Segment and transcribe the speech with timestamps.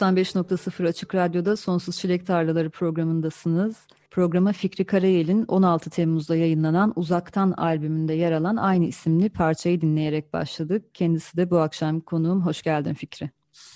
[0.00, 3.76] 95.0 Açık Radyo'da Sonsuz Çilek Tarlaları programındasınız.
[4.10, 10.84] Programa Fikri Karayel'in 16 Temmuz'da yayınlanan Uzaktan albümünde yer alan aynı isimli parçayı dinleyerek başladık.
[10.94, 12.46] Kendisi de bu akşam konuğum.
[12.46, 13.30] Hoş geldin Fikri.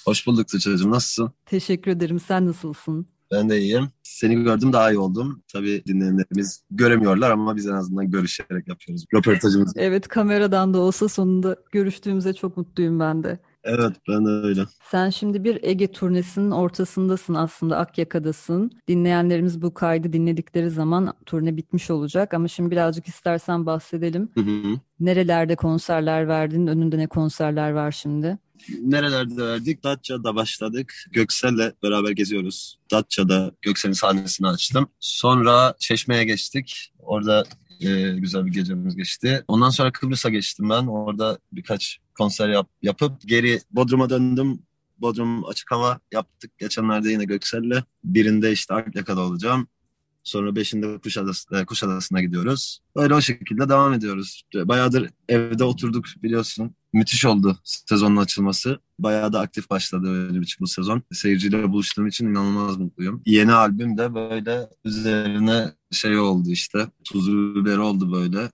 [0.04, 0.90] Hoş bulduk Tuğçe'cim.
[0.90, 1.32] Nasılsın?
[1.46, 2.20] Teşekkür ederim.
[2.20, 3.06] Sen nasılsın?
[3.32, 3.88] Ben de iyiyim.
[4.02, 5.42] Seni gördüm daha iyi oldum.
[5.52, 9.72] Tabii dinleyenlerimiz göremiyorlar ama biz en azından görüşerek yapıyoruz röportajımızı.
[9.76, 13.38] evet kameradan da olsa sonunda görüştüğümüze çok mutluyum ben de.
[13.68, 14.64] Evet ben de öyle.
[14.90, 18.70] Sen şimdi bir Ege turnesinin ortasındasın aslında Akyaka'dasın.
[18.88, 24.30] Dinleyenlerimiz bu kaydı dinledikleri zaman turne bitmiş olacak ama şimdi birazcık istersen bahsedelim.
[24.34, 24.80] Hı hı.
[25.00, 26.66] Nerelerde konserler verdin?
[26.66, 28.38] Önünde ne konserler var şimdi?
[28.80, 29.84] Nerelerde verdik?
[29.84, 30.94] Datça'da başladık.
[31.10, 32.78] Göksel'le beraber geziyoruz.
[32.90, 34.88] Datça'da Göksel'in sahnesini açtım.
[35.00, 36.92] Sonra Çeşme'ye geçtik.
[36.98, 37.44] Orada
[37.80, 39.44] e, güzel bir gecemiz geçti.
[39.48, 40.86] Ondan sonra Kıbrıs'a geçtim ben.
[40.86, 44.58] Orada birkaç konser yap, yapıp geri Bodrum'a döndüm.
[44.98, 47.82] Bodrum açık hava yaptık geçenlerde yine Göksel'le.
[48.04, 49.68] Birinde işte Akyaka'da olacağım.
[50.24, 52.80] Sonra beşinde Kuşadası, e, Kuşadası'na gidiyoruz.
[52.96, 54.42] Öyle o şekilde devam ediyoruz.
[54.54, 56.74] Bayağıdır evde oturduk biliyorsun.
[56.92, 58.78] Müthiş oldu sezonun açılması.
[58.98, 61.02] Bayağı da aktif başladı öyle bir bu sezon.
[61.12, 63.22] Seyirciyle buluştuğum için inanılmaz mutluyum.
[63.26, 66.86] Yeni albüm de böyle üzerine şey oldu işte.
[67.04, 68.50] Tuzlu biberi oldu böyle.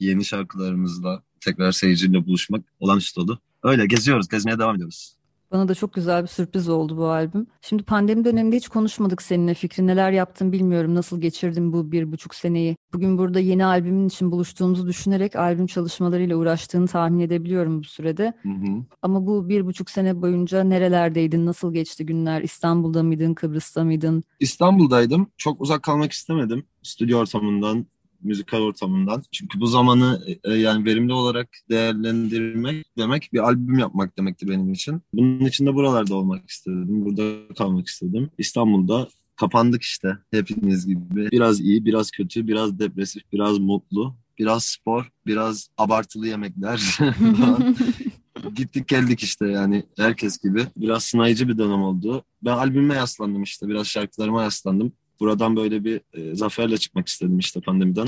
[0.00, 3.40] Yeni şarkılarımızla tekrar seyirciyle buluşmak olağanüstü oldu.
[3.62, 5.16] Öyle geziyoruz, gezmeye devam ediyoruz.
[5.52, 7.46] Bana da çok güzel bir sürpriz oldu bu albüm.
[7.62, 9.86] Şimdi pandemi döneminde hiç konuşmadık seninle Fikri.
[9.86, 10.94] Neler yaptın bilmiyorum.
[10.94, 12.76] Nasıl geçirdin bu bir buçuk seneyi?
[12.92, 18.32] Bugün burada yeni albümün için buluştuğumuzu düşünerek albüm çalışmalarıyla uğraştığını tahmin edebiliyorum bu sürede.
[18.42, 18.84] Hı hı.
[19.02, 21.46] Ama bu bir buçuk sene boyunca nerelerdeydin?
[21.46, 22.42] Nasıl geçti günler?
[22.42, 23.34] İstanbul'da mıydın?
[23.34, 24.24] Kıbrıs'ta mıydın?
[24.40, 25.26] İstanbul'daydım.
[25.36, 26.64] Çok uzak kalmak istemedim.
[26.82, 27.86] Stüdyo ortamından,
[28.24, 29.22] müzikal ortamından.
[29.32, 35.02] Çünkü bu zamanı e, yani verimli olarak değerlendirmek demek bir albüm yapmak demekti benim için.
[35.12, 37.04] Bunun için de buralarda olmak istedim.
[37.04, 38.30] Burada kalmak istedim.
[38.38, 41.30] İstanbul'da kapandık işte hepiniz gibi.
[41.30, 46.98] Biraz iyi, biraz kötü, biraz depresif, biraz mutlu, biraz spor, biraz abartılı yemekler.
[48.54, 50.66] Gittik geldik işte yani herkes gibi.
[50.76, 52.24] Biraz sınayıcı bir dönem oldu.
[52.42, 53.68] Ben albüme yaslandım işte.
[53.68, 58.06] Biraz şarkılarıma yaslandım buradan böyle bir e, zaferle çıkmak istedim işte pandemiden.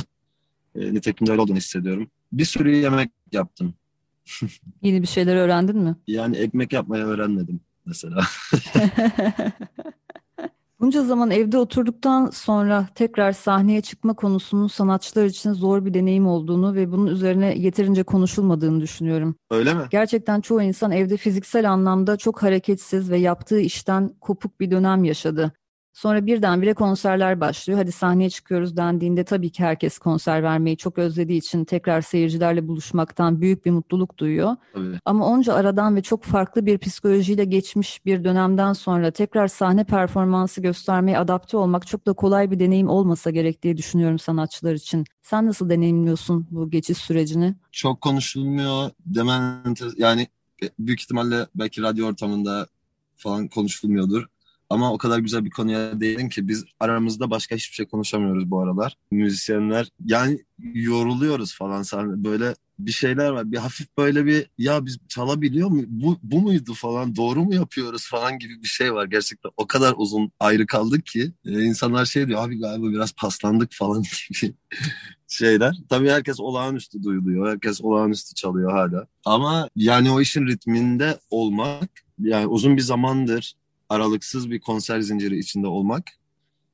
[0.75, 2.09] E, nitekim de öyle olduğunu hissediyorum.
[2.33, 3.75] Bir sürü yemek yaptım.
[4.83, 5.97] Yeni bir şeyler öğrendin mi?
[6.07, 8.21] Yani ekmek yapmayı öğrenmedim mesela.
[10.81, 16.75] Bunca zaman evde oturduktan sonra tekrar sahneye çıkma konusunun sanatçılar için zor bir deneyim olduğunu
[16.75, 19.35] ve bunun üzerine yeterince konuşulmadığını düşünüyorum.
[19.51, 19.83] Öyle mi?
[19.91, 25.53] Gerçekten çoğu insan evde fiziksel anlamda çok hareketsiz ve yaptığı işten kopuk bir dönem yaşadı.
[25.97, 27.79] Sonra birdenbire konserler başlıyor.
[27.79, 33.41] Hadi sahneye çıkıyoruz dendiğinde tabii ki herkes konser vermeyi çok özlediği için tekrar seyircilerle buluşmaktan
[33.41, 34.57] büyük bir mutluluk duyuyor.
[34.73, 34.99] Tabii.
[35.05, 40.61] Ama onca aradan ve çok farklı bir psikolojiyle geçmiş bir dönemden sonra tekrar sahne performansı
[40.61, 45.05] göstermeye adapte olmak çok da kolay bir deneyim olmasa gerek diye düşünüyorum sanatçılar için.
[45.23, 47.55] Sen nasıl deneyimliyorsun bu geçiş sürecini?
[47.73, 50.29] Çok konuşulmuyor demen yani
[50.79, 52.67] büyük ihtimalle belki radyo ortamında
[53.17, 54.27] falan konuşulmuyordur.
[54.71, 58.61] Ama o kadar güzel bir konuya değindin ki biz aramızda başka hiçbir şey konuşamıyoruz bu
[58.61, 58.97] aralar.
[59.11, 60.45] Müzisyenler yani
[60.75, 63.53] yoruluyoruz falan sahne böyle bir şeyler var.
[63.53, 65.83] Bir hafif böyle bir ya biz çalabiliyor mu?
[65.87, 69.07] Bu, bu muydu falan doğru mu yapıyoruz falan gibi bir şey var.
[69.07, 73.73] Gerçekten o kadar uzun ayrı kaldık ki e, insanlar şey diyor abi galiba biraz paslandık
[73.73, 74.03] falan
[74.41, 74.55] gibi
[75.29, 75.77] şeyler.
[75.89, 77.51] Tabii herkes olağanüstü duyuluyor.
[77.51, 79.07] Herkes olağanüstü çalıyor hala.
[79.25, 83.55] Ama yani o işin ritminde olmak yani uzun bir zamandır
[83.89, 86.11] aralıksız bir konser zinciri içinde olmak,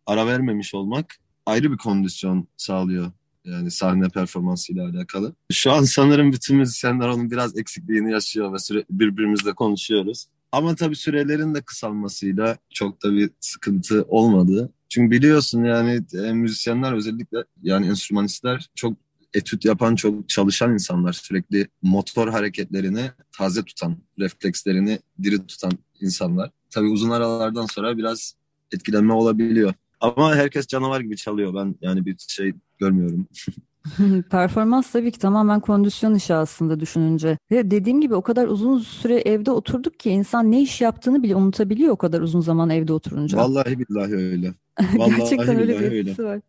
[0.06, 1.16] ara vermemiş olmak
[1.46, 3.12] ayrı bir kondisyon sağlıyor.
[3.44, 5.34] Yani sahne performansıyla alakalı.
[5.52, 10.26] Şu an sanırım bütün müzisyenler onun biraz eksikliğini yaşıyor ve sürekli birbirimizle konuşuyoruz.
[10.52, 14.72] Ama tabii sürelerin de kısalmasıyla çok da bir sıkıntı olmadı.
[14.88, 18.96] Çünkü biliyorsun yani e, müzisyenler özellikle yani enstrümanistler çok
[19.34, 21.12] etüt yapan, çok çalışan insanlar.
[21.12, 26.50] Sürekli motor hareketlerini taze tutan, reflekslerini diri tutan insanlar.
[26.72, 28.34] Tabii uzun aralardan sonra biraz
[28.72, 29.74] etkilenme olabiliyor.
[30.00, 31.54] Ama herkes canavar gibi çalıyor.
[31.54, 33.26] Ben yani bir şey görmüyorum.
[34.30, 37.38] Performans tabii ki tamamen kondisyon işi aslında düşününce.
[37.50, 41.36] Ve dediğim gibi o kadar uzun süre evde oturduk ki insan ne iş yaptığını bile
[41.36, 43.38] unutabiliyor o kadar uzun zaman evde oturunca.
[43.38, 44.54] Vallahi billahi öyle.
[44.96, 46.40] Vallahi Gerçekten öyle bir etkisi var.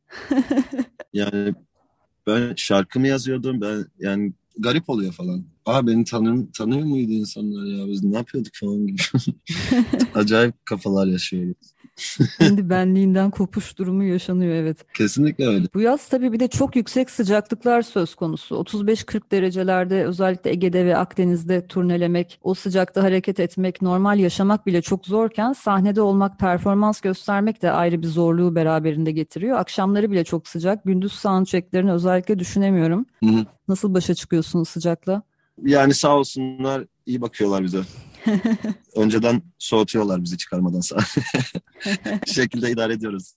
[1.14, 1.54] yani
[2.28, 5.44] ben şarkı mı yazıyordum ben yani garip oluyor falan.
[5.66, 9.02] Aa beni tanır, tanıyor muydu insanlar ya biz ne yapıyorduk falan gibi.
[10.14, 11.73] Acayip kafalar yaşıyoruz.
[12.40, 14.78] Kendi benliğinden kopuş durumu yaşanıyor evet.
[14.94, 15.68] Kesinlikle öyle.
[15.74, 18.56] Bu yaz tabii bir de çok yüksek sıcaklıklar söz konusu.
[18.56, 25.06] 35-40 derecelerde özellikle Ege'de ve Akdeniz'de turnelemek, o sıcakta hareket etmek, normal yaşamak bile çok
[25.06, 29.58] zorken sahnede olmak, performans göstermek de ayrı bir zorluğu beraberinde getiriyor.
[29.58, 30.84] Akşamları bile çok sıcak.
[30.84, 33.06] Gündüz soundchecklerini özellikle düşünemiyorum.
[33.24, 33.46] Hı hı.
[33.68, 35.22] Nasıl başa çıkıyorsunuz sıcakla?
[35.62, 37.80] Yani sağ olsunlar iyi bakıyorlar bize.
[38.96, 41.26] Önceden soğutuyorlar bizi çıkarmadan sahneye.
[42.26, 43.34] bir şekilde idare ediyoruz.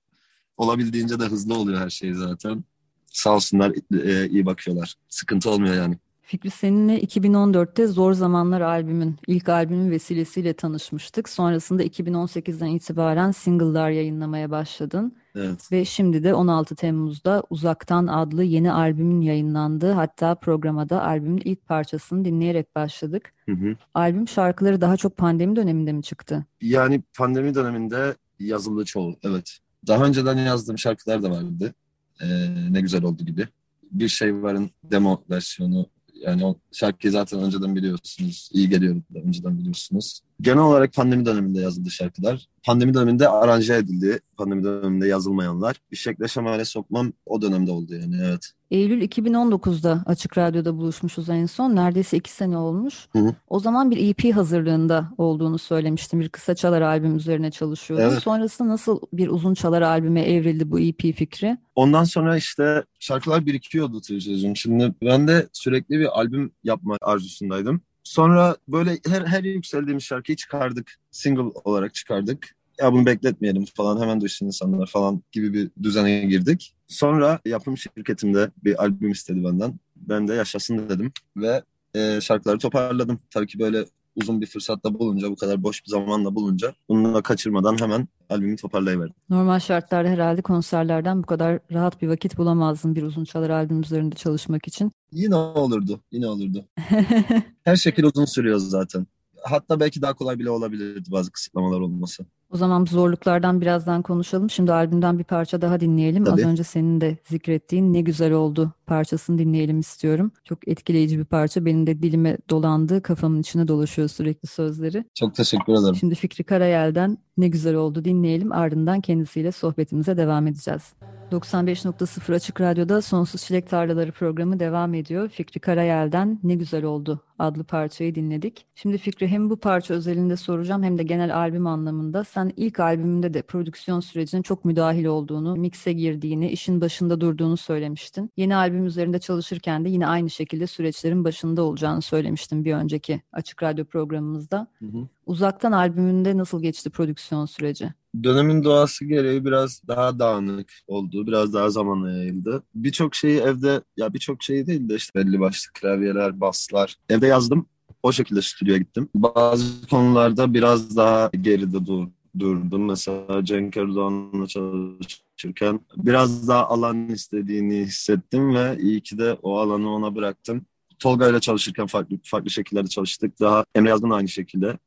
[0.56, 2.64] Olabildiğince de hızlı oluyor her şey zaten.
[3.06, 3.72] Sağ olsunlar
[4.04, 4.94] e, iyi bakıyorlar.
[5.08, 5.98] Sıkıntı olmuyor yani.
[6.28, 11.28] Fikri seninle 2014'te Zor Zamanlar albümün, ilk albümün vesilesiyle tanışmıştık.
[11.28, 15.16] Sonrasında 2018'den itibaren single'lar yayınlamaya başladın.
[15.34, 15.72] Evet.
[15.72, 21.66] Ve şimdi de 16 Temmuz'da Uzaktan adlı yeni albümün yayınlandığı hatta programa da albümün ilk
[21.66, 23.32] parçasını dinleyerek başladık.
[23.44, 23.76] Hı hı.
[23.94, 26.44] Albüm şarkıları daha çok pandemi döneminde mi çıktı?
[26.60, 29.58] Yani pandemi döneminde yazıldı çoğu, evet.
[29.86, 31.74] Daha önceden yazdığım şarkılar da vardı.
[32.20, 32.26] Ee,
[32.70, 33.48] ne güzel oldu gibi.
[33.92, 35.86] Bir şey varın demo versiyonu
[36.26, 38.50] yani o şarkıyı zaten önceden biliyorsunuz.
[38.52, 40.20] İyi geliyor da önceden biliyorsunuz.
[40.40, 42.46] Genel olarak pandemi döneminde yazıldı şarkılar.
[42.64, 44.20] Pandemi döneminde aranje edildi.
[44.36, 45.76] Pandemi döneminde yazılmayanlar.
[45.92, 48.52] Bir şekilde şemale sokmam o dönemde oldu yani evet.
[48.70, 51.76] Eylül 2019'da Açık Radyo'da buluşmuşuz en son.
[51.76, 53.08] Neredeyse iki sene olmuş.
[53.12, 53.34] Hı hı.
[53.48, 56.20] O zaman bir EP hazırlığında olduğunu söylemiştim.
[56.20, 58.04] Bir kısa çalar albüm üzerine çalışıyordu.
[58.10, 58.22] Evet.
[58.22, 61.58] Sonrasında nasıl bir uzun çalar albüme evrildi bu EP fikri?
[61.74, 64.56] Ondan sonra işte şarkılar birikiyordu Tuğçe'cim.
[64.56, 67.80] Şimdi ben de sürekli bir albüm yapma arzusundaydım.
[68.06, 70.96] Sonra böyle her, her yükseldiğimiz şarkıyı çıkardık.
[71.10, 72.56] Single olarak çıkardık.
[72.80, 76.74] Ya bunu bekletmeyelim falan hemen duysun insanlar falan gibi bir düzene girdik.
[76.86, 79.78] Sonra yapım şirketimde bir albüm istedi benden.
[79.96, 81.62] Ben de yaşasın dedim ve
[81.94, 83.18] e, şarkıları toparladım.
[83.30, 83.84] Tabii ki böyle
[84.16, 88.56] uzun bir fırsatta bulunca, bu kadar boş bir zamanla bulunca bunu da kaçırmadan hemen albümü
[88.56, 89.14] toparlayıverdim.
[89.30, 94.14] Normal şartlarda herhalde konserlerden bu kadar rahat bir vakit bulamazdın bir uzun çalar albüm üzerinde
[94.14, 94.92] çalışmak için.
[95.12, 96.64] Yine olurdu, yine olurdu.
[97.64, 99.06] Her şekil uzun sürüyor zaten.
[99.42, 102.26] Hatta belki daha kolay bile olabilirdi bazı kısıtlamalar olması.
[102.52, 104.50] O zaman bu zorluklardan birazdan konuşalım.
[104.50, 106.24] Şimdi albümden bir parça daha dinleyelim.
[106.24, 106.42] Tabii.
[106.42, 110.32] Az önce senin de zikrettiğin Ne Güzel Oldu parçasını dinleyelim istiyorum.
[110.44, 111.64] Çok etkileyici bir parça.
[111.64, 115.04] Benim de dilime dolandı, kafamın içine dolaşıyor sürekli sözleri.
[115.14, 115.94] Çok teşekkür ederim.
[115.94, 118.52] Şimdi Fikri Karayel'den Ne Güzel Oldu dinleyelim.
[118.52, 120.92] Ardından kendisiyle sohbetimize devam edeceğiz.
[121.32, 125.28] 95.0 Açık Radyo'da Sonsuz Çilek Tarlaları programı devam ediyor.
[125.28, 128.66] Fikri Karayel'den Ne Güzel Oldu adlı parçayı dinledik.
[128.74, 132.24] Şimdi Fikri hem bu parça özelinde soracağım hem de genel albüm anlamında.
[132.24, 138.30] Sen ilk albümünde de prodüksiyon sürecine çok müdahil olduğunu, mikse girdiğini, işin başında durduğunu söylemiştin.
[138.36, 143.62] Yeni albüm üzerinde çalışırken de yine aynı şekilde süreçlerin başında olacağını söylemiştin bir önceki Açık
[143.62, 144.66] Radyo programımızda.
[144.78, 145.08] Hı hı.
[145.26, 147.92] Uzaktan albümünde nasıl geçti prodüksiyon süreci?
[148.22, 151.26] Dönemin doğası gereği biraz daha dağınık oldu.
[151.26, 152.62] Biraz daha zamana yayıldı.
[152.74, 156.96] Birçok şeyi evde, ya birçok şey değil de işte belli başlı klavyeler, baslar.
[157.08, 157.66] Evde yazdım.
[158.02, 159.08] O şekilde stüdyoya gittim.
[159.14, 162.06] Bazı konularda biraz daha geride dur,
[162.38, 162.84] durdum.
[162.84, 169.90] Mesela Cenk Erdoğan'la çalışırken biraz daha alan istediğini hissettim ve iyi ki de o alanı
[169.90, 170.66] ona bıraktım.
[170.98, 173.40] Tolga ile çalışırken farklı farklı şekillerde çalıştık.
[173.40, 174.78] Daha Emre Yazgın aynı şekilde.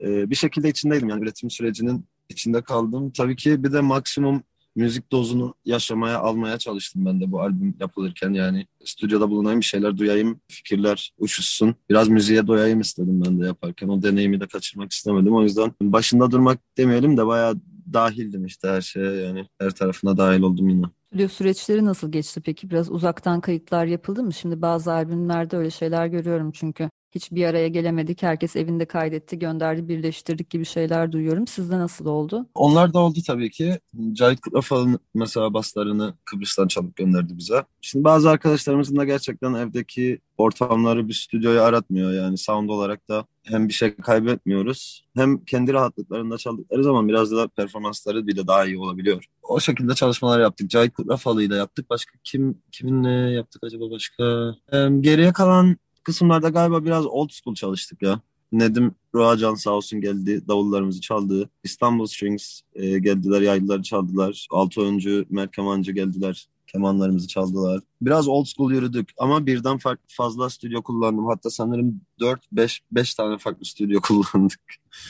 [0.00, 3.10] Ee, bir şekilde içindeydim yani üretim sürecinin içinde kaldım.
[3.10, 4.42] Tabii ki bir de maksimum
[4.76, 9.96] müzik dozunu yaşamaya almaya çalıştım ben de bu albüm yapılırken yani stüdyoda bulunayım bir şeyler
[9.96, 15.34] duyayım fikirler uçuşsun biraz müziğe doyayım istedim ben de yaparken o deneyimi de kaçırmak istemedim
[15.34, 17.60] o yüzden başında durmak demeyelim de bayağı
[17.92, 20.86] dahildim işte her şeye yani her tarafına dahil oldum yine.
[21.06, 22.70] Stüdyo süreçleri nasıl geçti peki?
[22.70, 24.32] Biraz uzaktan kayıtlar yapıldı mı?
[24.32, 26.90] Şimdi bazı albümlerde öyle şeyler görüyorum çünkü.
[27.14, 28.22] Hiç bir araya gelemedik.
[28.22, 31.46] Herkes evinde kaydetti, gönderdi, birleştirdik gibi şeyler duyuyorum.
[31.46, 32.46] Sizde nasıl oldu?
[32.54, 33.78] Onlar da oldu tabii ki.
[34.12, 37.64] Cahit Kutlafal'ın mesela baslarını Kıbrıs'tan çalıp gönderdi bize.
[37.80, 42.12] Şimdi bazı arkadaşlarımızın da gerçekten evdeki ortamları bir stüdyoyu aratmıyor.
[42.12, 47.48] Yani sound olarak da hem bir şey kaybetmiyoruz hem kendi rahatlıklarında çaldıkları zaman biraz da
[47.48, 49.24] performansları bile daha iyi olabiliyor.
[49.42, 50.70] O şekilde çalışmalar yaptık.
[50.70, 51.90] Cahit Kutrafalı'yla yaptık.
[51.90, 54.54] Başka kim kiminle yaptık acaba başka?
[55.00, 58.20] Geriye kalan kısımlarda galiba biraz old school çalıştık ya.
[58.52, 60.42] Nedim Roacan sağ olsun geldi.
[60.48, 61.50] Davullarımızı çaldı.
[61.64, 63.40] İstanbul Strings e, geldiler.
[63.40, 64.46] Yaylıları çaldılar.
[64.50, 66.46] Altı oyuncu, Mert Kemancı geldiler.
[66.72, 67.80] Kemanlarımızı çaldılar.
[68.02, 71.26] Biraz old school yürüdük ama birden farklı fazla stüdyo kullandım.
[71.26, 74.60] Hatta sanırım 4-5 tane farklı stüdyo kullandık.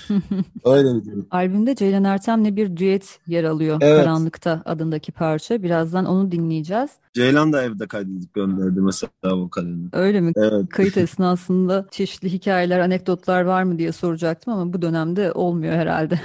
[0.65, 1.27] Öyle bir durum.
[1.31, 3.79] Albümde Ceylan Ertem'le bir düet yer alıyor.
[3.81, 4.05] Evet.
[4.05, 5.63] Karanlıkta adındaki parça.
[5.63, 6.91] Birazdan onu dinleyeceğiz.
[7.15, 9.89] Ceylan da evde kaydedip gönderdi mesela vokalini.
[9.93, 10.33] Öyle mi?
[10.37, 10.69] Evet.
[10.69, 16.21] Kayıt esnasında çeşitli hikayeler, anekdotlar var mı diye soracaktım ama bu dönemde olmuyor herhalde.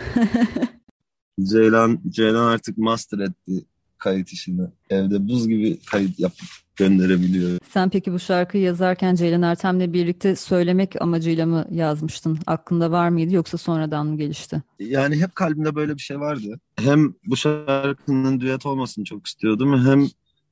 [1.41, 3.65] Ceylan, Ceylan artık master etti
[3.99, 4.61] kayıt işini.
[4.89, 7.59] Evde buz gibi kayıt yapıp gönderebiliyor.
[7.69, 12.39] Sen peki bu şarkıyı yazarken Ceylan Ertem'le birlikte söylemek amacıyla mı yazmıştın?
[12.47, 14.63] Aklında var mıydı yoksa sonradan mı gelişti?
[14.79, 16.59] Yani hep kalbimde böyle bir şey vardı.
[16.75, 20.07] Hem bu şarkının düet olmasını çok istiyordum hem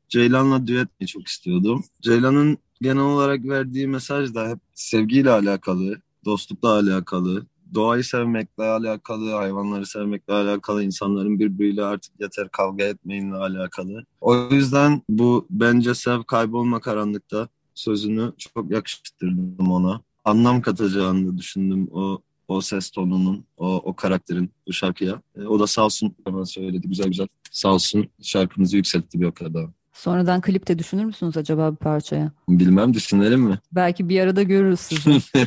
[0.09, 1.83] Ceylan'la düet etmeyi çok istiyordum.
[2.01, 9.85] Ceylan'ın genel olarak verdiği mesaj da hep sevgiyle alakalı, dostlukla alakalı, doğayı sevmekle alakalı, hayvanları
[9.85, 14.05] sevmekle alakalı, insanların birbiriyle artık yeter kavga etmeyinle alakalı.
[14.21, 20.01] O yüzden bu bence sev kaybolma karanlıkta sözünü çok yakıştırdım ona.
[20.25, 25.21] Anlam katacağını düşündüm o o ses tonunun, o, o karakterin bu şarkıya.
[25.37, 27.27] E, o da sağ olsun bana söyledi güzel güzel.
[27.51, 29.65] Sağ olsun şarkımızı yükseltti bir o kadar.
[29.93, 32.31] Sonradan klipte düşünür müsünüz acaba bir parçaya?
[32.49, 33.59] Bilmem düşünelim mi?
[33.71, 35.19] Belki bir arada görürüz sizi.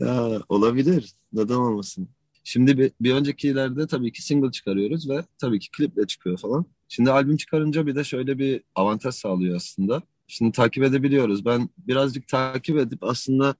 [0.00, 1.12] Ya olabilir.
[1.32, 2.08] Neden olmasın?
[2.44, 6.66] Şimdi bir, bir öncekilerde tabii ki single çıkarıyoruz ve tabii ki kliple çıkıyor falan.
[6.88, 10.02] Şimdi albüm çıkarınca bir de şöyle bir avantaj sağlıyor aslında.
[10.26, 11.44] Şimdi takip edebiliyoruz.
[11.44, 13.54] Ben birazcık takip edip aslında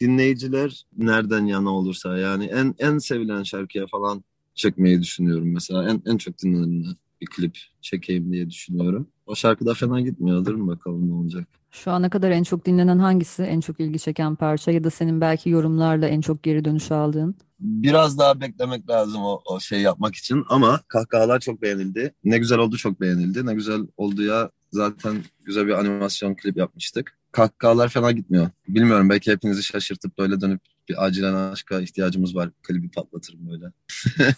[0.00, 5.90] dinleyiciler nereden yana olursa yani en en sevilen şarkıya falan çekmeyi düşünüyorum mesela.
[5.90, 9.08] En, en çok dinlenen bir klip çekeyim diye düşünüyorum.
[9.28, 10.44] O şarkı da fena gitmiyor.
[10.44, 11.48] Durun bakalım ne olacak.
[11.70, 13.42] Şu ana kadar en çok dinlenen hangisi?
[13.42, 17.34] En çok ilgi çeken parça ya da senin belki yorumlarla en çok geri dönüş aldığın?
[17.60, 22.14] Biraz daha beklemek lazım o, o şey yapmak için ama kahkahalar çok beğenildi.
[22.24, 23.46] Ne güzel oldu çok beğenildi.
[23.46, 27.18] Ne güzel oldu ya zaten güzel bir animasyon klip yapmıştık.
[27.32, 28.50] Kahkahalar fena gitmiyor.
[28.68, 32.50] Bilmiyorum belki hepinizi şaşırtıp böyle dönüp bir acilen aşka ihtiyacımız var.
[32.62, 33.72] Klibi patlatırım böyle.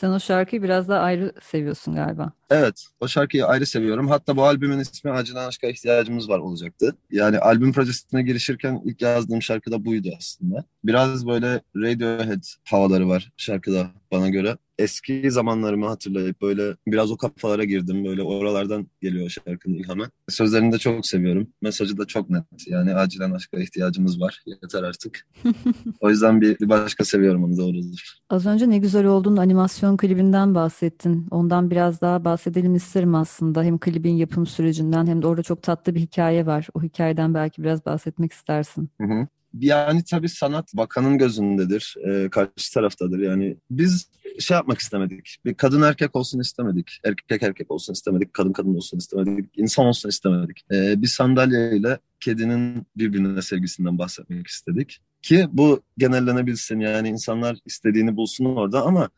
[0.00, 2.32] Sen o şarkıyı biraz daha ayrı seviyorsun galiba.
[2.50, 4.08] Evet, o şarkıyı ayrı seviyorum.
[4.08, 6.96] Hatta bu albümün ismi Acilen Aşka İhtiyacımız Var olacaktı.
[7.10, 10.64] Yani albüm projesine girişirken ilk yazdığım şarkı da buydu aslında.
[10.84, 14.56] Biraz böyle Radiohead havaları var şarkıda bana göre.
[14.78, 18.04] Eski zamanlarımı hatırlayıp böyle biraz o kafalara girdim.
[18.04, 20.06] Böyle oralardan geliyor şarkının ilhamı.
[20.28, 21.48] Sözlerini de çok seviyorum.
[21.62, 22.44] Mesajı da çok net.
[22.66, 24.42] Yani acilen aşka ihtiyacımız var.
[24.46, 25.26] Yeter artık.
[26.00, 28.16] o yüzden bir, bir başka seviyorum onu doğrudur.
[28.30, 31.26] Az önce ne güzel olduğunu animasyon klibinden bahsettin.
[31.30, 33.62] Ondan biraz daha bahsedelim isterim aslında.
[33.62, 36.68] Hem klibin yapım sürecinden hem de orada çok tatlı bir hikaye var.
[36.74, 38.90] O hikayeden belki biraz bahsetmek istersin.
[39.00, 39.26] Hı hı.
[39.60, 43.18] Yani tabii sanat bakanın gözündedir, e, karşı taraftadır.
[43.18, 44.08] Yani biz
[44.40, 45.36] şey yapmak istemedik.
[45.44, 47.00] Bir kadın erkek olsun istemedik.
[47.04, 48.34] Erkek erkek olsun istemedik.
[48.34, 49.50] Kadın kadın olsun istemedik.
[49.56, 50.64] insan olsun istemedik.
[50.72, 54.98] E, bir sandalyeyle kedinin birbirine sevgisinden bahsetmek istedik.
[55.22, 59.10] Ki bu genellenebilsin yani insanlar istediğini bulsun orada ama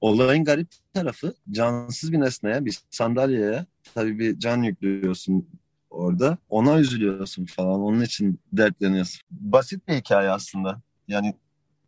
[0.00, 5.48] olayın garip tarafı cansız bir nesneye, bir sandalyeye tabii bir can yüklüyorsun
[5.96, 6.38] orada.
[6.48, 7.80] Ona üzülüyorsun falan.
[7.80, 9.20] Onun için dertleniyorsun.
[9.30, 10.80] Basit bir hikaye aslında.
[11.08, 11.34] Yani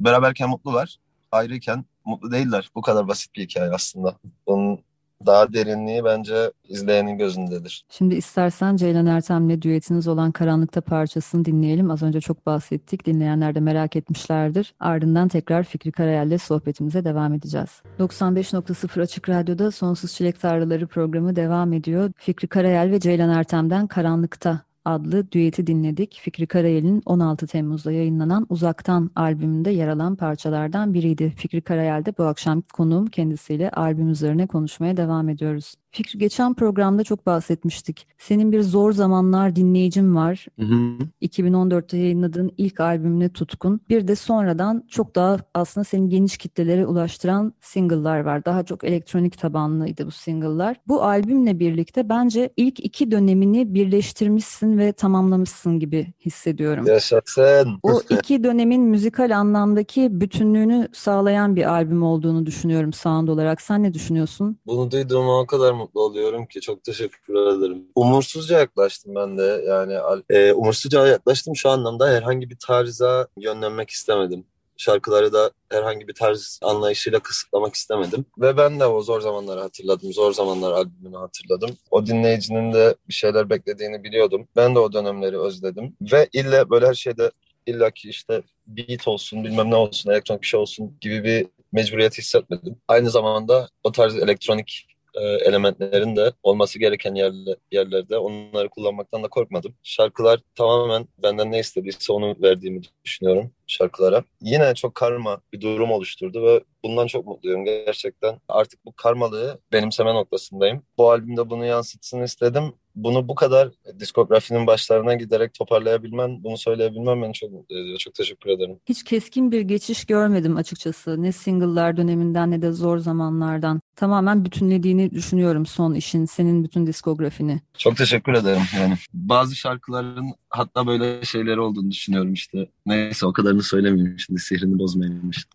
[0.01, 0.97] beraberken mutlular,
[1.33, 2.71] ayrıyken mutlu değiller.
[2.75, 4.19] Bu kadar basit bir hikaye aslında.
[4.47, 4.81] Onun
[5.27, 7.85] daha derinliği bence izleyenin gözündedir.
[7.89, 11.91] Şimdi istersen Ceylan Ertem'le düetiniz olan Karanlıkta parçasını dinleyelim.
[11.91, 13.07] Az önce çok bahsettik.
[13.07, 14.75] Dinleyenler de merak etmişlerdir.
[14.81, 17.83] Ardından tekrar Fikri Karayel'le sohbetimize devam edeceğiz.
[17.99, 22.11] 95.0 Açık Radyo'da Sonsuz Çilek Tarlaları programı devam ediyor.
[22.17, 26.19] Fikri Karayel ve Ceylan Ertem'den Karanlıkta adlı düeti dinledik.
[26.23, 31.33] Fikri Karayel'in 16 Temmuz'da yayınlanan Uzaktan albümünde yer alan parçalardan biriydi.
[31.37, 35.75] Fikri Karayel'de bu akşam konuğum kendisiyle albüm üzerine konuşmaya devam ediyoruz.
[35.91, 38.07] Fikri geçen programda çok bahsetmiştik.
[38.19, 40.47] Senin bir zor zamanlar dinleyicin var.
[40.59, 40.99] Hı hı.
[41.23, 43.81] 2014'te yayınladığın ilk albümüne tutkun.
[43.89, 48.45] Bir de sonradan çok daha aslında seni geniş kitlelere ulaştıran single'lar var.
[48.45, 50.77] Daha çok elektronik tabanlıydı bu single'lar.
[50.89, 56.87] Bu albümle birlikte bence ilk iki dönemini birleştirmişsin ve tamamlamışsın gibi hissediyorum.
[56.87, 57.79] Yaşasın.
[57.83, 63.61] O iki dönemin müzikal anlamdaki bütünlüğünü sağlayan bir albüm olduğunu düşünüyorum sound olarak.
[63.61, 64.59] Sen ne düşünüyorsun?
[64.67, 67.85] Bunu duyduğuma o kadar mutlu oluyorum ki çok teşekkür ederim.
[67.95, 69.95] Umursuzca yaklaştım ben de yani
[70.31, 74.45] e, umursuzca yaklaştım şu anlamda herhangi bir tarza yönlenmek istemedim.
[74.79, 78.25] Şarkıları da herhangi bir tarz anlayışıyla kısıtlamak istemedim.
[78.39, 80.13] Ve ben de o zor zamanları hatırladım.
[80.13, 81.77] Zor zamanlar albümünü hatırladım.
[81.91, 84.49] O dinleyicinin de bir şeyler beklediğini biliyordum.
[84.57, 85.97] Ben de o dönemleri özledim.
[86.01, 87.31] Ve ille böyle her şeyde
[87.67, 92.77] illaki işte beat olsun bilmem ne olsun elektronik bir şey olsun gibi bir mecburiyet hissetmedim.
[92.89, 99.29] Aynı zamanda o tarz elektronik e, elementlerin de olması gereken yerle, yerlerde onları kullanmaktan da
[99.29, 99.75] korkmadım.
[99.83, 104.25] Şarkılar tamamen benden ne istediyse onu verdiğimi düşünüyorum şarkılara.
[104.41, 108.41] Yine çok karma bir durum oluşturdu ve bundan çok mutluyum gerçekten.
[108.49, 110.83] Artık bu karmalığı benimseme noktasındayım.
[110.99, 112.73] Bu albümde bunu yansıtsın istedim.
[112.99, 117.99] Bunu bu kadar diskografinin başlarına giderek toparlayabilmen, bunu söyleyebilmem beni çok mutlu ediyor.
[117.99, 118.77] Çok teşekkür ederim.
[118.89, 121.23] Hiç keskin bir geçiş görmedim açıkçası.
[121.23, 123.81] Ne single'lar döneminden ne de zor zamanlardan.
[123.97, 127.61] Tamamen bütünlediğini düşünüyorum son işin, senin bütün diskografini.
[127.79, 128.63] Çok teşekkür ederim.
[128.77, 132.69] Yani bazı şarkıların hatta böyle şeyleri olduğunu düşünüyorum işte.
[132.87, 135.51] Neyse o kadarını söylemeyeyim şimdi sihrini bozmayayım işte.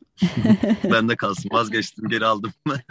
[0.91, 2.51] ben de kalsın vazgeçtim geri aldım.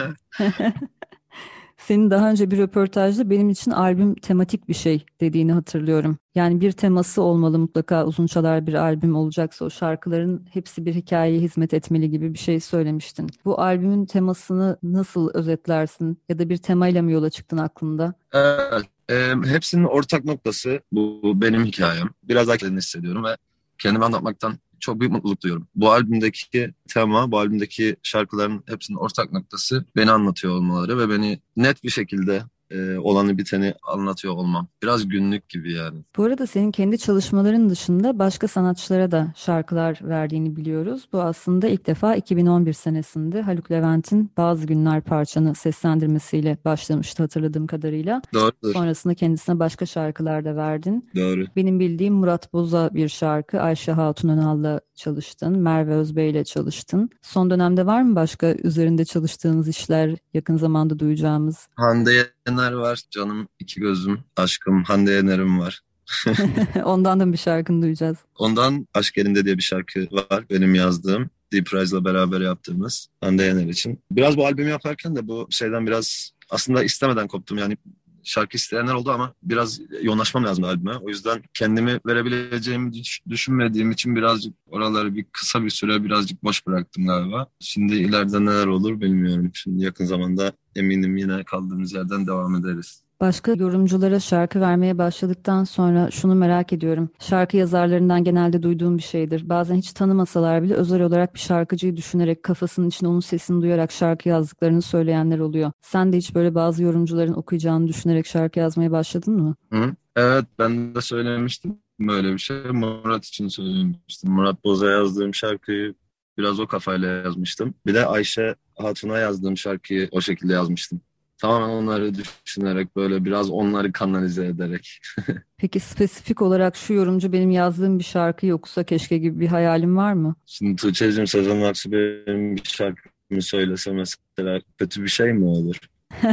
[1.87, 6.17] Senin daha önce bir röportajda benim için albüm tematik bir şey dediğini hatırlıyorum.
[6.35, 11.39] Yani bir teması olmalı mutlaka uzun çalar bir albüm olacaksa o şarkıların hepsi bir hikayeye
[11.39, 13.29] hizmet etmeli gibi bir şey söylemiştin.
[13.45, 18.13] Bu albümün temasını nasıl özetlersin ya da bir temayla mı yola çıktın aklında?
[18.33, 22.09] Evet, e, hepsinin ortak noktası bu benim hikayem.
[22.23, 23.37] Biraz daha kendini hissediyorum ve
[23.77, 25.67] kendimi anlatmaktan çok büyük mutluluk duyuyorum.
[25.75, 31.83] Bu albümdeki tema, bu albümdeki şarkıların hepsinin ortak noktası beni anlatıyor olmaları ve beni net
[31.83, 34.67] bir şekilde e, olanı biteni anlatıyor olmam.
[34.83, 35.99] Biraz günlük gibi yani.
[36.17, 41.07] Bu arada senin kendi çalışmaların dışında başka sanatçılara da şarkılar verdiğini biliyoruz.
[41.13, 48.21] Bu aslında ilk defa 2011 senesinde Haluk Levent'in Bazı Günler parçanı seslendirmesiyle başlamıştı hatırladığım kadarıyla.
[48.33, 48.73] Doğrudur.
[48.73, 51.09] Sonrasında kendisine başka şarkılar da verdin.
[51.15, 51.45] Doğru.
[51.55, 57.09] Benim bildiğim Murat Boza bir şarkı, Ayşe Hatun Önal'la çalıştın, Merve Özbey ile çalıştın.
[57.21, 61.67] Son dönemde var mı başka üzerinde çalıştığınız işler, yakın zamanda duyacağımız?
[61.75, 62.11] Hande
[62.47, 65.81] Yener var, Canım iki Gözüm, Aşkım, Hande Yener'im var.
[66.83, 68.17] Ondan da bir şarkını duyacağız.
[68.35, 71.29] Ondan Aşk Elinde diye bir şarkı var benim yazdığım.
[71.51, 73.99] Deep Rise'la beraber yaptığımız Hande Yener için.
[74.11, 77.57] Biraz bu albümü yaparken de bu şeyden biraz aslında istemeden koptum.
[77.57, 77.77] Yani
[78.23, 80.95] şarkı isteyenler oldu ama biraz yoğunlaşmam lazım albüme.
[80.95, 82.91] O yüzden kendimi verebileceğimi
[83.29, 87.47] düşünmediğim için birazcık oraları bir kısa bir süre birazcık boş bıraktım galiba.
[87.59, 89.51] Şimdi ileride neler olur bilmiyorum.
[89.53, 93.03] Şimdi yakın zamanda eminim yine kaldığımız yerden devam ederiz.
[93.23, 97.09] Başka yorumculara şarkı vermeye başladıktan sonra şunu merak ediyorum.
[97.19, 99.49] Şarkı yazarlarından genelde duyduğum bir şeydir.
[99.49, 104.29] Bazen hiç tanımasalar bile özel olarak bir şarkıcıyı düşünerek kafasının içinde onun sesini duyarak şarkı
[104.29, 105.71] yazdıklarını söyleyenler oluyor.
[105.81, 109.55] Sen de hiç böyle bazı yorumcuların okuyacağını düşünerek şarkı yazmaya başladın mı?
[109.73, 112.57] Hı, evet ben de söylemiştim böyle bir şey.
[112.57, 114.31] Murat için söylemiştim.
[114.31, 115.95] Murat Boz'a yazdığım şarkıyı
[116.37, 117.73] biraz o kafayla yazmıştım.
[117.85, 121.01] Bir de Ayşe Hatun'a yazdığım şarkıyı o şekilde yazmıştım.
[121.37, 122.11] Tamamen onları
[122.45, 124.99] düşünerek böyle biraz onları kanalize ederek.
[125.57, 130.13] Peki spesifik olarak şu yorumcu benim yazdığım bir şarkı yoksa keşke gibi bir hayalim var
[130.13, 130.35] mı?
[130.45, 135.79] Şimdi Tuğçe'cim Sezen Aksu benim bir şarkımı söylese mesela kötü bir şey mi olur?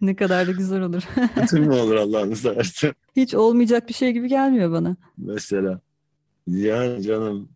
[0.00, 1.02] ne kadar da güzel olur.
[1.34, 2.92] kötü mü olur Allah'ını seversen?
[3.16, 4.96] Hiç olmayacak bir şey gibi gelmiyor bana.
[5.18, 5.80] Mesela.
[6.46, 7.48] Yani canım.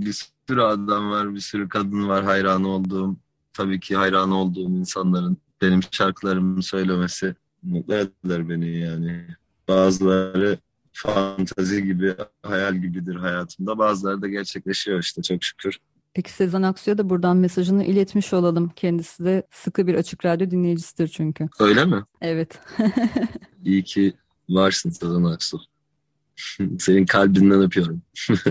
[0.00, 3.16] Bir sürü adam var, bir sürü kadın var hayran olduğum
[3.52, 9.26] tabii ki hayran olduğum insanların benim şarkılarımı söylemesi mutlu eder beni yani.
[9.68, 10.58] Bazıları
[10.92, 13.78] fantazi gibi, hayal gibidir hayatımda.
[13.78, 15.78] Bazıları da gerçekleşiyor işte çok şükür.
[16.14, 18.72] Peki Sezen Aksu'ya da buradan mesajını iletmiş olalım.
[18.76, 21.48] Kendisi de sıkı bir açık radyo dinleyicisidir çünkü.
[21.60, 22.04] Öyle mi?
[22.20, 22.60] Evet.
[23.64, 24.14] İyi ki
[24.48, 25.60] varsın Sezen Aksu.
[26.78, 28.02] Senin kalbinden öpüyorum.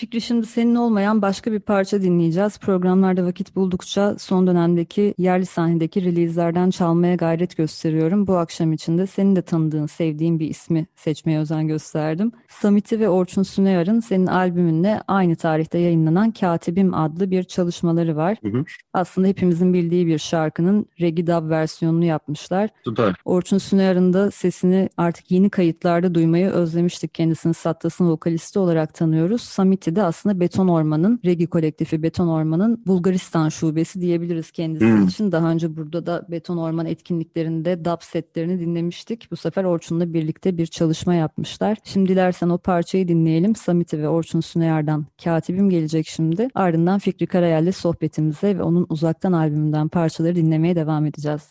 [0.00, 2.58] Fikri şimdi senin olmayan başka bir parça dinleyeceğiz.
[2.58, 8.26] Programlarda vakit buldukça son dönemdeki yerli sahnedeki release'lerden çalmaya gayret gösteriyorum.
[8.26, 12.32] Bu akşam için de senin de tanıdığın, sevdiğin bir ismi seçmeye özen gösterdim.
[12.48, 18.38] Samit'i ve Orçun Süneyar'ın senin albümünle aynı tarihte yayınlanan Katibim adlı bir çalışmaları var.
[18.42, 18.64] Hı hı.
[18.92, 22.70] Aslında hepimizin bildiği bir şarkının Regi Dub versiyonunu yapmışlar.
[22.84, 23.14] Süper.
[23.24, 27.14] Orçun Süneyar'ın da sesini artık yeni kayıtlarda duymayı özlemiştik.
[27.14, 29.42] Kendisini Sattas'ın vokalisti olarak tanıyoruz.
[29.42, 35.06] Samit'i de aslında Beton Orman'ın, Regi kolektifi Beton Orman'ın Bulgaristan şubesi diyebiliriz kendisi hmm.
[35.06, 35.32] için.
[35.32, 39.28] Daha önce burada da Beton Orman etkinliklerinde dub setlerini dinlemiştik.
[39.30, 41.78] Bu sefer Orçun'la birlikte bir çalışma yapmışlar.
[41.84, 43.56] Şimdi dilersen o parçayı dinleyelim.
[43.56, 46.48] Samiti ve Orçun Süneyar'dan Katibim gelecek şimdi.
[46.54, 51.42] Ardından Fikri Karayel'le sohbetimize ve onun Uzaktan albümünden parçaları dinlemeye devam edeceğiz.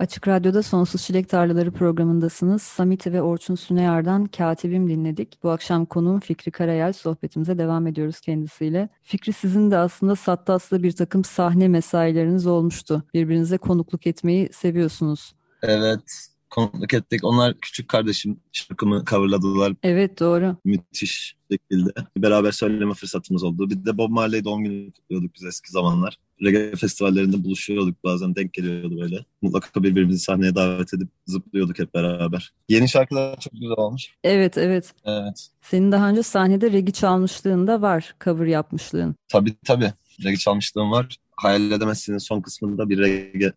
[0.00, 2.62] Açık Radyo'da Sonsuz Çilek Tarlaları programındasınız.
[2.62, 5.42] Samiti ve Orçun Süneyar'dan Katibim dinledik.
[5.42, 6.92] Bu akşam konuğum Fikri Karayel.
[6.92, 8.88] Sohbetimize devam ediyoruz kendisiyle.
[9.02, 13.02] Fikri sizin de aslında Sattas'la bir takım sahne mesaileriniz olmuştu.
[13.14, 15.34] Birbirinize konukluk etmeyi seviyorsunuz.
[15.62, 16.29] Evet.
[16.50, 17.24] Konuk ettik.
[17.24, 19.72] Onlar küçük kardeşim şarkımı coverladılar.
[19.82, 20.56] Evet doğru.
[20.64, 21.90] Müthiş şekilde.
[22.16, 23.70] Beraber söyleme fırsatımız oldu.
[23.70, 26.18] Bir de Bob Marley doğum günü kutluyorduk biz eski zamanlar.
[26.42, 29.24] Reggae festivallerinde buluşuyorduk bazen denk geliyordu böyle.
[29.42, 32.52] Mutlaka birbirimizi sahneye davet edip zıplıyorduk hep beraber.
[32.68, 34.14] Yeni şarkılar çok güzel olmuş.
[34.24, 34.92] Evet evet.
[35.04, 35.48] Evet.
[35.62, 38.14] Senin daha önce sahnede regi çalmışlığın da var.
[38.24, 39.14] Cover yapmışlığın.
[39.28, 39.92] Tabii tabii.
[40.24, 41.16] Reggae çalmışlığım var.
[41.36, 43.52] Hayal edemezsinin son kısmında bir reggae,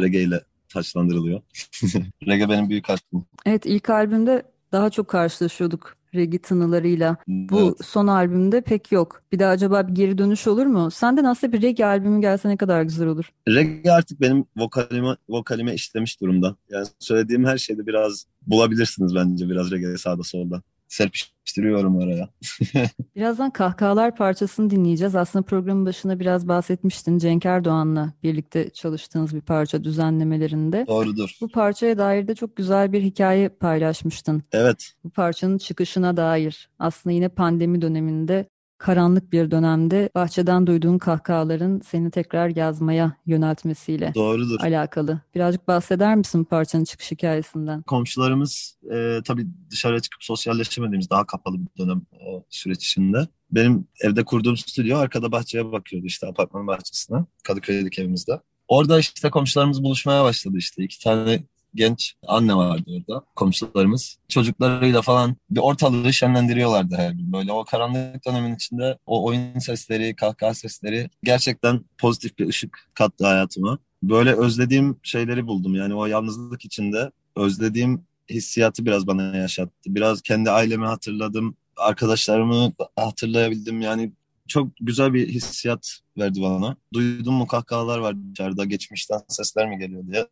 [0.00, 0.40] reggae ile
[0.72, 1.40] taçlandırılıyor.
[2.26, 3.26] reggae benim büyük aşkım.
[3.46, 7.16] Evet ilk albümde daha çok karşılaşıyorduk regi tınılarıyla.
[7.28, 7.84] Bu Evet.
[7.84, 9.22] son albümde pek yok.
[9.32, 10.90] Bir de acaba bir geri dönüş olur mu?
[10.90, 13.32] Senden aslında bir reggae albümü gelse ne kadar güzel olur.
[13.48, 16.56] Reggae artık benim vokalime, vokalime işlemiş durumda.
[16.70, 20.62] Yani söylediğim her şeyde biraz bulabilirsiniz bence biraz reggae sağda solda.
[20.92, 22.28] Serpiştiriyorum oraya.
[23.16, 25.14] Birazdan Kahkahalar parçasını dinleyeceğiz.
[25.16, 27.18] Aslında programın başına biraz bahsetmiştin.
[27.18, 30.84] Cenk Erdoğan'la birlikte çalıştığınız bir parça düzenlemelerinde.
[30.88, 31.36] Doğrudur.
[31.40, 34.42] Bu parçaya dair de çok güzel bir hikaye paylaşmıştın.
[34.52, 34.92] Evet.
[35.04, 36.70] Bu parçanın çıkışına dair.
[36.78, 38.48] Aslında yine pandemi döneminde
[38.82, 44.60] karanlık bir dönemde bahçeden duyduğun kahkahaların seni tekrar yazmaya yöneltmesiyle Doğrudur.
[44.60, 45.20] alakalı.
[45.34, 47.82] Birazcık bahseder misin parçanın çıkış hikayesinden?
[47.82, 53.28] Komşularımız e, tabii dışarıya çıkıp sosyalleşemediğimiz daha kapalı bir dönem o süreç içinde.
[53.50, 57.18] Benim evde kurduğum stüdyo arkada bahçeye bakıyordu işte apartmanın bahçesine.
[57.44, 58.40] Kadıköy'deki evimizde.
[58.68, 60.84] Orada işte komşularımız buluşmaya başladı işte.
[60.84, 61.42] iki tane
[61.74, 64.18] genç anne vardı orada komşularımız.
[64.28, 67.32] Çocuklarıyla falan bir ortalığı şenlendiriyorlardı her gün.
[67.32, 73.26] Böyle o karanlık dönemin içinde o oyun sesleri, kahkaha sesleri gerçekten pozitif bir ışık kattı
[73.26, 73.78] hayatıma.
[74.02, 75.74] Böyle özlediğim şeyleri buldum.
[75.74, 79.72] Yani o yalnızlık içinde özlediğim hissiyatı biraz bana yaşattı.
[79.86, 81.56] Biraz kendi ailemi hatırladım.
[81.76, 83.80] Arkadaşlarımı hatırlayabildim.
[83.80, 84.12] Yani
[84.48, 86.76] çok güzel bir hissiyat verdi bana.
[86.92, 88.64] Duydum mu kahkahalar var dışarıda.
[88.64, 90.26] Geçmişten sesler mi geliyor diye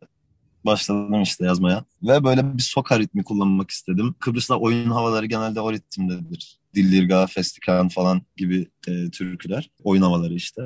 [0.65, 1.85] başladım işte yazmaya.
[2.03, 4.15] Ve böyle bir soka ritmi kullanmak istedim.
[4.19, 6.59] Kıbrıs'ta oyun havaları genelde o ritimdedir.
[6.75, 9.69] Dillirga, Festikan falan gibi e, türküler.
[9.83, 10.61] Oyun havaları işte.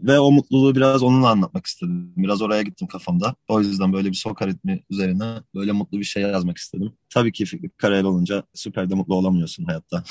[0.00, 2.12] Ve o mutluluğu biraz onunla anlatmak istedim.
[2.16, 3.34] Biraz oraya gittim kafamda.
[3.48, 6.92] O yüzden böyle bir soka ritmi üzerine böyle mutlu bir şey yazmak istedim.
[7.10, 10.04] Tabii ki Fikri Karayel olunca süper de mutlu olamıyorsun hayatta.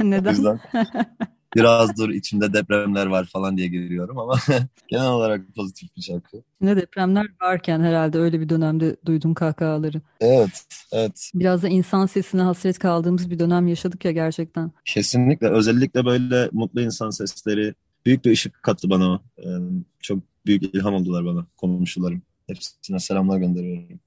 [0.00, 0.30] Neden?
[0.32, 0.60] yüzden
[1.54, 4.38] biraz dur içimde depremler var falan diye giriyorum ama
[4.88, 6.42] genel olarak pozitif bir şarkı.
[6.60, 10.00] Ne depremler varken herhalde öyle bir dönemde duydum kahkahaları.
[10.20, 11.30] Evet, evet.
[11.34, 14.72] Biraz da insan sesine hasret kaldığımız bir dönem yaşadık ya gerçekten.
[14.84, 15.48] Kesinlikle.
[15.48, 17.74] Özellikle böyle mutlu insan sesleri
[18.06, 19.10] büyük bir ışık kattı bana.
[19.10, 19.20] o.
[19.38, 19.48] Ee,
[20.00, 22.22] çok büyük ilham oldular bana komşularım.
[22.46, 24.00] Hepsine selamlar gönderiyorum.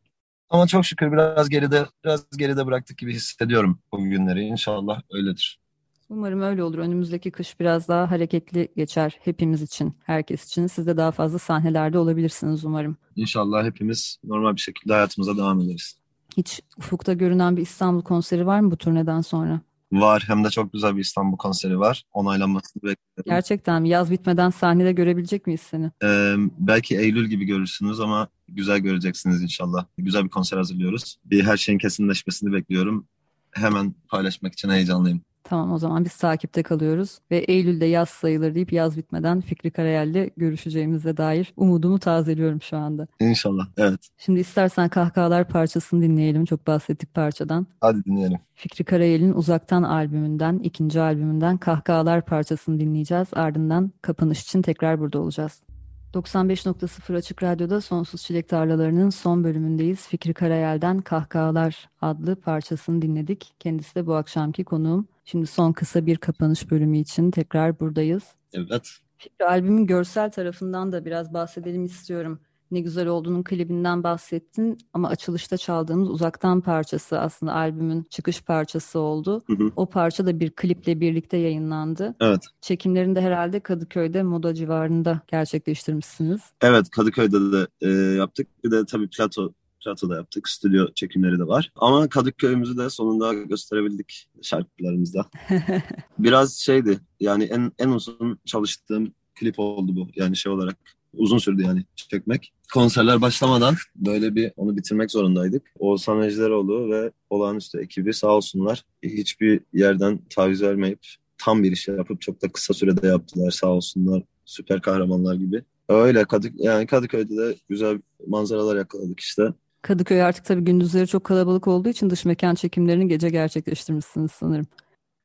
[0.50, 4.42] Ama çok şükür biraz geride biraz geride bıraktık gibi hissediyorum bu günleri.
[4.42, 5.60] İnşallah öyledir.
[6.10, 6.78] Umarım öyle olur.
[6.78, 10.68] Önümüzdeki kış biraz daha hareketli geçer hepimiz için, herkes için.
[10.68, 12.98] Siz de daha fazla sahnelerde olabilirsiniz umarım.
[13.16, 15.98] İnşallah hepimiz normal bir şekilde hayatımıza devam ederiz.
[16.38, 19.62] Hiç ufukta görünen bir İstanbul konseri var mı bu turneden sonra?
[19.92, 22.04] Var hem de çok güzel bir İstanbul konseri var.
[22.14, 23.24] Onaylanmasını bekliyorum.
[23.26, 23.90] Gerçekten mi?
[23.90, 25.92] Yaz bitmeden sahnede görebilecek miyiz seni?
[26.04, 29.86] Ee, belki Eylül gibi görürsünüz ama güzel göreceksiniz inşallah.
[29.98, 31.18] Güzel bir konser hazırlıyoruz.
[31.26, 33.08] Bir her şeyin kesinleşmesini bekliyorum.
[33.52, 35.22] Hemen paylaşmak için heyecanlıyım.
[35.50, 40.30] Tamam o zaman biz takipte kalıyoruz ve Eylül'de yaz sayılır deyip yaz bitmeden Fikri Karayel'le
[40.38, 43.08] görüşeceğimize dair umudumu tazeliyorum şu anda.
[43.20, 43.68] İnşallah.
[43.78, 44.00] Evet.
[44.18, 46.46] Şimdi istersen Kahkahalar parçasını dinleyelim.
[46.46, 47.68] Çok bahsettik parçadan.
[47.82, 48.40] Hadi dinleyelim.
[48.54, 53.28] Fikri Karayel'in Uzaktan albümünden, ikinci albümünden Kahkahalar parçasını dinleyeceğiz.
[53.34, 55.67] Ardından kapanış için tekrar burada olacağız.
[56.14, 60.08] 95.0 Açık Radyo'da Sonsuz Çilek Tarlaları'nın son bölümündeyiz.
[60.08, 63.54] Fikri Karayel'den Kahkahalar adlı parçasını dinledik.
[63.60, 65.08] Kendisi de bu akşamki konuğum.
[65.26, 68.24] Şimdi son kısa bir kapanış bölümü için tekrar buradayız.
[68.54, 68.90] Evet.
[69.18, 72.40] Fikri albümün görsel tarafından da biraz bahsedelim istiyorum.
[72.72, 79.44] Ne güzel olduğunun klibinden bahsettin ama açılışta çaldığımız Uzaktan parçası aslında albümün çıkış parçası oldu.
[79.48, 79.72] Hı hı.
[79.76, 82.16] O parça da bir kliple birlikte yayınlandı.
[82.20, 82.42] Evet.
[82.62, 86.42] Çekimlerini de herhalde Kadıköy'de Moda civarında gerçekleştirmişsiniz.
[86.62, 86.90] Evet.
[86.90, 88.48] Kadıköy'de de e, yaptık.
[88.64, 89.54] Bir de tabii plato
[89.86, 90.50] Plato'da yaptık.
[90.50, 91.72] Stüdyo çekimleri de var.
[91.76, 95.26] Ama Kadıköy'ümüzü de sonunda gösterebildik şarkılarımızda.
[96.20, 100.08] Biraz şeydi yani en en uzun çalıştığım klip oldu bu.
[100.16, 100.78] Yani şey olarak
[101.18, 102.54] uzun sürdü yani çekmek.
[102.74, 105.64] Konserler başlamadan böyle bir onu bitirmek zorundaydık.
[105.80, 111.00] Oğuzhan Ejderoğlu ve olağanüstü ekibi sağ olsunlar hiçbir yerden taviz vermeyip
[111.38, 114.24] tam bir iş yapıp çok da kısa sürede yaptılar sağ olsunlar.
[114.46, 115.64] Süper kahramanlar gibi.
[115.90, 119.44] Öyle Kadık yani Kadıköy'de de güzel manzaralar yakaladık işte.
[119.82, 124.68] Kadıköy artık tabii gündüzleri çok kalabalık olduğu için dış mekan çekimlerini gece gerçekleştirmişsiniz sanırım.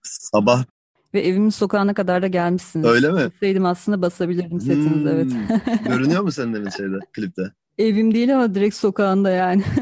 [0.02, 0.64] Sabah
[1.14, 2.86] Ve evimin sokağına kadar da gelmişsiniz.
[2.86, 3.20] Öyle mi?
[3.20, 5.08] İsteseydim aslında basabilirdim setiniz Hmm.
[5.08, 5.32] evet.
[5.88, 7.52] Görünüyor mu senin evin şeyde klipte?
[7.78, 9.62] Evim değil ama direkt sokağında yani.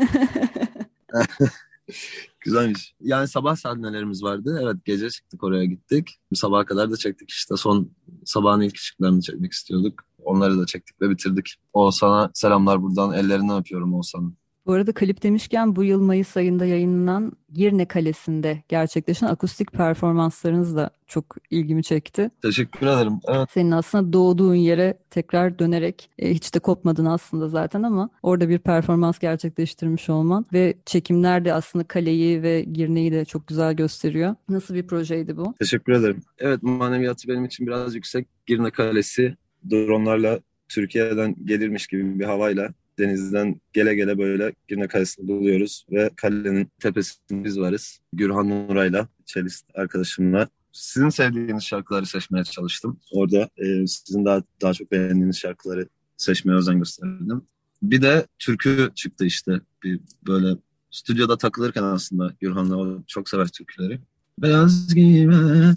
[2.41, 2.95] Güzelmiş.
[3.01, 4.59] Yani sabah sahnelerimiz vardı.
[4.63, 6.19] Evet gece çıktık oraya gittik.
[6.35, 7.57] Sabaha kadar da çektik işte.
[7.57, 7.91] Son
[8.25, 10.05] sabahın ilk ışıklarını çekmek istiyorduk.
[10.25, 11.55] Onları da çektik ve bitirdik.
[11.73, 13.13] Oğuzhan'a selamlar buradan.
[13.13, 14.37] Ellerinden öpüyorum Oğuzhan'ın.
[14.67, 20.91] Bu arada klip demişken bu yıl Mayıs ayında yayınlanan Girne Kalesi'nde gerçekleşen akustik performanslarınız da
[21.07, 22.31] çok ilgimi çekti.
[22.43, 23.21] Teşekkür ederim.
[23.29, 23.49] Evet.
[23.51, 28.59] Senin aslında doğduğun yere tekrar dönerek e, hiç de kopmadın aslında zaten ama orada bir
[28.59, 34.35] performans gerçekleştirmiş olman ve çekimler de aslında kaleyi ve Girne'yi de çok güzel gösteriyor.
[34.49, 35.55] Nasıl bir projeydi bu?
[35.59, 36.23] Teşekkür ederim.
[36.39, 38.27] Evet maneviyatı benim için biraz yüksek.
[38.47, 39.37] Girne Kalesi
[39.71, 42.69] dronlarla Türkiye'den gelirmiş gibi bir havayla
[43.01, 48.01] denizden gele gele böyle Girne Kalesi'ni buluyoruz ve kalenin tepesinde biz varız.
[48.13, 50.49] Gürhan Nuray'la, çelist arkadaşımla.
[50.73, 53.01] Sizin sevdiğiniz şarkıları seçmeye çalıştım.
[53.13, 57.43] Orada e, sizin daha daha çok beğendiğiniz şarkıları seçmeye özen gösterdim.
[57.83, 59.61] Bir de türkü çıktı işte.
[59.85, 60.57] Bir böyle
[60.91, 64.01] stüdyoda takılırken aslında Gürhan'la çok sever türküleri.
[64.39, 65.75] Beyaz giyme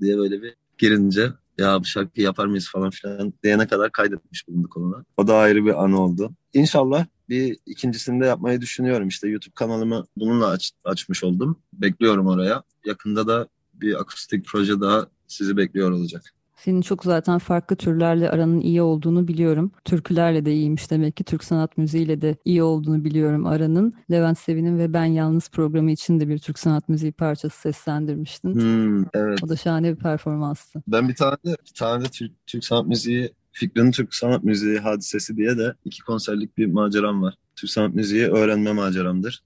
[0.00, 4.76] diye böyle bir girince ya bu şarkıyı yapar mıyız falan filan diyene kadar kaydetmiş bulunduk
[4.76, 5.04] ona.
[5.16, 6.32] O da ayrı bir anı oldu.
[6.52, 9.08] İnşallah bir ikincisini de yapmayı düşünüyorum.
[9.08, 11.58] İşte YouTube kanalımı bununla aç, açmış oldum.
[11.72, 12.62] Bekliyorum oraya.
[12.84, 16.34] Yakında da bir akustik proje daha sizi bekliyor olacak.
[16.64, 19.72] Senin çok zaten farklı türlerle aranın iyi olduğunu biliyorum.
[19.84, 21.24] Türkülerle de iyiymiş demek ki.
[21.24, 23.92] Türk sanat müziğiyle de iyi olduğunu biliyorum aranın.
[24.10, 28.54] Levent Sevin'in ve Ben Yalnız programı için de bir Türk sanat müziği parçası seslendirmiştin.
[28.54, 29.38] Hmm, evet.
[29.44, 30.82] O da şahane bir performanstı.
[30.88, 34.78] Ben bir tane de, bir tane de Türk, Türk sanat müziği Fikri'nin Türk Sanat Müziği
[34.78, 37.34] hadisesi diye de iki konserlik bir maceram var.
[37.56, 39.42] Türk sanat müziği öğrenme maceramdır.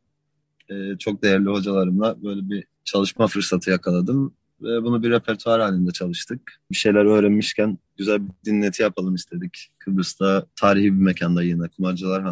[0.70, 6.40] Ee, çok değerli hocalarımla böyle bir çalışma fırsatı yakaladım ve bunu bir repertuar halinde çalıştık.
[6.71, 9.71] Bir şeyler öğrenmişken güzel bir dinleti yapalım istedik.
[9.79, 12.23] Kıbrıs'ta tarihi bir mekanda yine Kumarcılar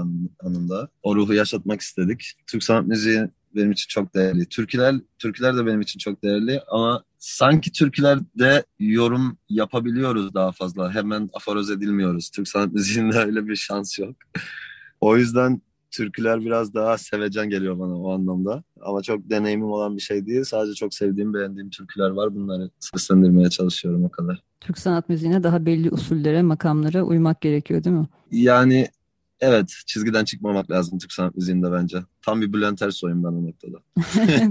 [0.43, 0.89] Hanı'nda.
[1.03, 2.33] O ruhu yaşatmak istedik.
[2.47, 4.47] Türk sanat müziği benim için çok değerli.
[4.47, 10.95] Türküler, türküler de benim için çok değerli ama sanki türkülerde yorum yapabiliyoruz daha fazla.
[10.95, 12.31] Hemen aforoz edilmiyoruz.
[12.31, 14.17] Türk sanat müziğinde öyle bir şans yok.
[15.01, 18.63] o yüzden türküler biraz daha sevecen geliyor bana o anlamda.
[18.81, 20.45] Ama çok deneyimim olan bir şey değil.
[20.45, 22.35] Sadece çok sevdiğim, beğendiğim türküler var.
[22.35, 24.43] Bunları seslendirmeye çalışıyorum o kadar.
[24.61, 28.07] Türk sanat müziğine daha belli usullere, makamlara uymak gerekiyor değil mi?
[28.31, 28.89] Yani
[29.41, 31.99] evet, çizgiden çıkmamak lazım Türk sanat müziğinde bence.
[32.23, 33.79] Tam bir Bülent Ersoy'um ben o noktada.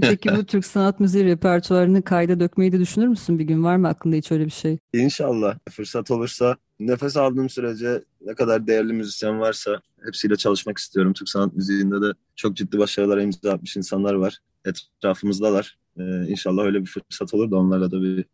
[0.00, 3.64] Peki bu Türk sanat müziği repertuarını kayda dökmeyi de düşünür müsün bir gün?
[3.64, 4.78] Var mı aklında hiç öyle bir şey?
[4.92, 5.58] İnşallah.
[5.70, 11.12] Fırsat olursa nefes aldığım sürece ne kadar değerli müzisyen varsa hepsiyle çalışmak istiyorum.
[11.12, 14.38] Türk sanat müziğinde de çok ciddi başarılara imza atmış insanlar var.
[14.64, 15.78] Etrafımızdalar.
[15.98, 18.24] Ee, inşallah öyle bir fırsat olur da onlarla da bir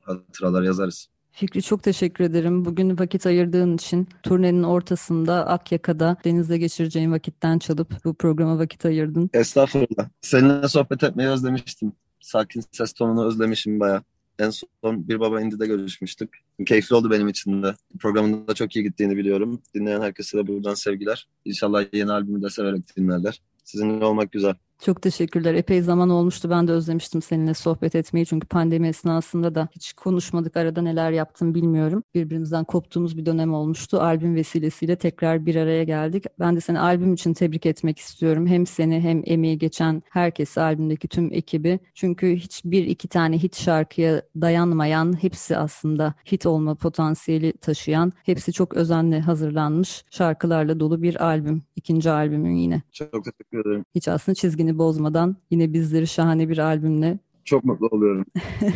[0.00, 1.08] hatıralar yazarız.
[1.32, 2.64] Fikri çok teşekkür ederim.
[2.64, 9.30] Bugün vakit ayırdığın için turnenin ortasında Akyaka'da denizde geçireceğin vakitten çalıp bu programa vakit ayırdın.
[9.32, 10.08] Estağfurullah.
[10.20, 11.92] Seninle sohbet etmeyi özlemiştim.
[12.20, 14.02] Sakin ses tonunu özlemişim baya.
[14.38, 16.38] En son Bir Baba Indi'de görüşmüştük.
[16.66, 17.74] Keyifli oldu benim için de.
[17.98, 19.62] Programın da çok iyi gittiğini biliyorum.
[19.74, 21.26] Dinleyen herkese de buradan sevgiler.
[21.44, 23.40] İnşallah yeni albümü de severek dinlerler.
[23.64, 24.54] Sizinle olmak güzel.
[24.80, 25.54] Çok teşekkürler.
[25.54, 26.50] Epey zaman olmuştu.
[26.50, 28.26] Ben de özlemiştim seninle sohbet etmeyi.
[28.26, 30.56] Çünkü pandemi esnasında da hiç konuşmadık.
[30.56, 32.02] Arada neler yaptım bilmiyorum.
[32.14, 34.00] Birbirimizden koptuğumuz bir dönem olmuştu.
[34.00, 36.24] Albüm vesilesiyle tekrar bir araya geldik.
[36.38, 38.46] Ben de seni albüm için tebrik etmek istiyorum.
[38.46, 41.78] Hem seni hem emeği geçen herkesi, albümdeki tüm ekibi.
[41.94, 48.52] Çünkü hiç bir iki tane hit şarkıya dayanmayan, hepsi aslında hit olma potansiyeli taşıyan, hepsi
[48.52, 51.62] çok özenle hazırlanmış şarkılarla dolu bir albüm.
[51.76, 52.82] İkinci albümün yine.
[52.92, 53.84] Çok teşekkür ederim.
[53.94, 57.18] Hiç aslında çizgini kendini bozmadan yine bizleri şahane bir albümle.
[57.44, 58.24] Çok mutlu oluyorum.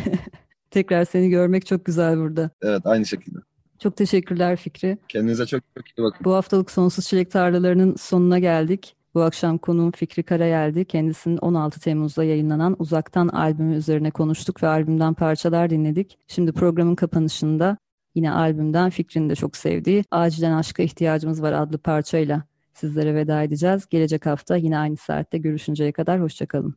[0.71, 2.49] Tekrar seni görmek çok güzel burada.
[2.61, 3.39] Evet aynı şekilde.
[3.79, 4.97] Çok teşekkürler Fikri.
[5.07, 6.25] Kendinize çok çok iyi bakın.
[6.25, 8.95] Bu haftalık Sonsuz Çilek Tarlalarının sonuna geldik.
[9.13, 10.85] Bu akşam konuğum Fikri Karayel'di.
[10.85, 16.17] Kendisinin 16 Temmuz'da yayınlanan Uzaktan albümü üzerine konuştuk ve albümden parçalar dinledik.
[16.27, 17.77] Şimdi programın kapanışında
[18.15, 22.43] yine albümden Fikri'nin de çok sevdiği Acilen Aşka İhtiyacımız Var adlı parçayla
[22.75, 23.85] sizlere veda edeceğiz.
[23.89, 26.75] Gelecek hafta yine aynı saatte görüşünceye kadar hoşçakalın.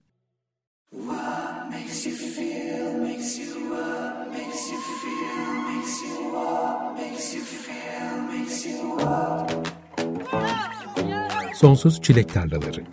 [11.55, 12.85] Sonsuz Çilek Tarlaları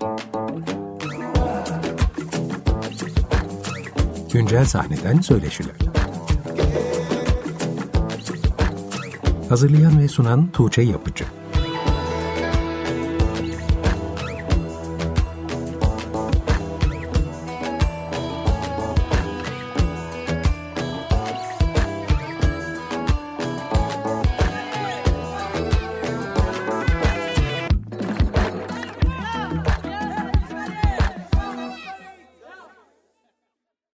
[4.33, 5.75] Güncel sahneden söyleşiler
[9.49, 11.25] Hazırlayan ve sunan Tuğçe Yapıcı